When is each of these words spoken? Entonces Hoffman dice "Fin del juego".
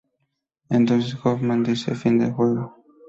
Entonces 0.71 1.15
Hoffman 1.23 1.61
dice 1.61 1.93
"Fin 1.93 2.17
del 2.17 2.31
juego". 2.33 2.73